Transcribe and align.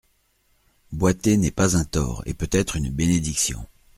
Boiter 0.91 1.37
n'est 1.37 1.51
pas 1.51 1.77
un 1.77 1.83
tort, 1.83 2.23
et 2.25 2.33
peut 2.33 2.49
être 2.51 2.75
une 2.75 2.89
bénédiction. 2.89 3.63